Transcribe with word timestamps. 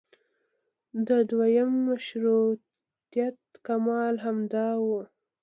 د 1.07 1.09
دویم 1.29 1.71
مشروطیت 1.87 3.37
کمال 3.67 4.15
همدا 4.25 4.67
و. 4.85 4.87